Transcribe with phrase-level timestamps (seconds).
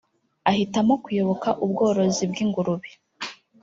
[0.49, 2.89] ahitamo kuyoboka ubworozi bw’ingurube